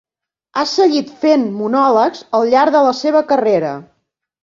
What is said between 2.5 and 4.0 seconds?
llarg de la seva carrera.